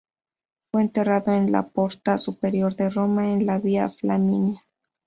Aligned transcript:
Fue 0.71 0.81
enterrado 0.81 1.31
en 1.35 1.51
la 1.51 1.67
Porta 1.69 2.17
Superior 2.17 2.75
de 2.75 2.89
Roma, 2.89 3.29
en 3.29 3.45
la 3.45 3.59
Via 3.59 3.87
Flaminia. 3.87 4.65